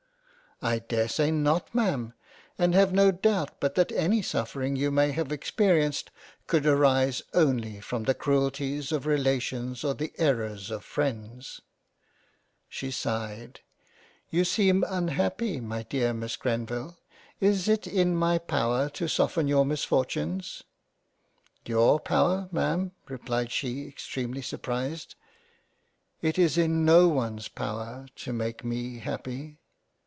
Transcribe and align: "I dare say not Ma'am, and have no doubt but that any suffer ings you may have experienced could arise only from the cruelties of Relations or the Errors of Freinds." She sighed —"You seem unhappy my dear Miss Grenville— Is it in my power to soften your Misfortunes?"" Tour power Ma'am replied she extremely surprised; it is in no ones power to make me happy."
"I 0.73 0.77
dare 0.77 1.07
say 1.07 1.31
not 1.31 1.73
Ma'am, 1.73 2.13
and 2.55 2.75
have 2.75 2.93
no 2.93 3.09
doubt 3.09 3.59
but 3.59 3.73
that 3.73 3.91
any 3.93 4.21
suffer 4.21 4.61
ings 4.61 4.77
you 4.79 4.91
may 4.91 5.11
have 5.11 5.31
experienced 5.31 6.11
could 6.45 6.67
arise 6.67 7.23
only 7.33 7.79
from 7.81 8.03
the 8.03 8.13
cruelties 8.13 8.91
of 8.91 9.07
Relations 9.07 9.83
or 9.83 9.95
the 9.95 10.13
Errors 10.19 10.69
of 10.69 10.85
Freinds." 10.85 11.61
She 12.69 12.91
sighed 12.91 13.61
—"You 14.29 14.45
seem 14.45 14.83
unhappy 14.87 15.59
my 15.59 15.81
dear 15.81 16.13
Miss 16.13 16.35
Grenville— 16.35 16.99
Is 17.41 17.67
it 17.67 17.87
in 17.87 18.15
my 18.15 18.37
power 18.37 18.87
to 18.89 19.07
soften 19.07 19.47
your 19.47 19.65
Misfortunes?"" 19.65 20.61
Tour 21.65 21.97
power 21.97 22.49
Ma'am 22.51 22.91
replied 23.07 23.51
she 23.51 23.87
extremely 23.87 24.43
surprised; 24.43 25.15
it 26.21 26.37
is 26.37 26.55
in 26.55 26.85
no 26.85 27.07
ones 27.07 27.47
power 27.47 28.05
to 28.17 28.31
make 28.31 28.63
me 28.63 28.99
happy." 28.99 29.57